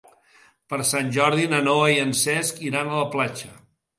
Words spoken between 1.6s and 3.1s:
Noa i en Cesc iran a la